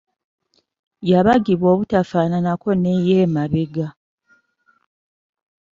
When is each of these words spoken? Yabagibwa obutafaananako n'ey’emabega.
Yabagibwa 1.11 1.67
obutafaananako 1.73 2.69
n'ey’emabega. 2.81 3.87